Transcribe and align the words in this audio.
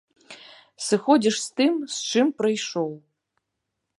Сыходзіш 0.85 1.35
з 1.45 1.51
тым, 1.61 1.73
з 1.97 2.09
чым 2.13 2.27
прыйшоў. 2.39 2.91